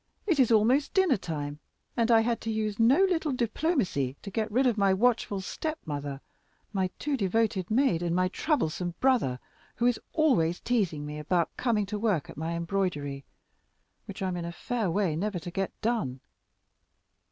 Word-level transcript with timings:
It 0.25 0.39
is 0.39 0.51
almost 0.51 0.95
dinner 0.95 1.15
time, 1.15 1.59
and 1.95 2.09
I 2.09 2.21
had 2.21 2.41
to 2.41 2.51
use 2.51 2.79
no 2.79 3.01
little 3.03 3.31
diplomacy 3.31 4.17
to 4.23 4.31
get 4.31 4.51
rid 4.51 4.65
of 4.65 4.75
my 4.75 4.95
watchful 4.95 5.41
stepmother, 5.41 6.21
my 6.73 6.89
too 6.97 7.15
devoted 7.15 7.69
maid, 7.69 8.01
and 8.01 8.15
my 8.15 8.27
troublesome 8.29 8.95
brother, 8.99 9.39
who 9.75 9.85
is 9.85 9.99
always 10.11 10.59
teasing 10.59 11.05
me 11.05 11.19
about 11.19 11.55
coming 11.55 11.85
to 11.85 11.99
work 11.99 12.31
at 12.31 12.35
my 12.37 12.55
embroidery, 12.55 13.25
which 14.05 14.23
I 14.23 14.27
am 14.29 14.37
in 14.37 14.45
a 14.45 14.51
fair 14.51 14.89
way 14.89 15.15
never 15.15 15.37
to 15.37 15.51
get 15.51 15.71
done. 15.81 16.21